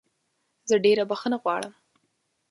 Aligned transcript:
زه 0.69 0.75
ډېره 0.85 1.03
بخښنه 1.11 1.37
غواړم 1.43 1.73